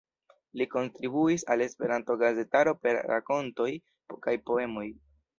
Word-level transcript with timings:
Li 0.59 0.65
kontribuis 0.69 1.43
al 1.55 1.61
Esperanto-gazetaro 1.65 2.73
per 2.85 2.97
rakontoj 3.11 3.67
kaj 4.25 4.35
poemoj. 4.51 4.87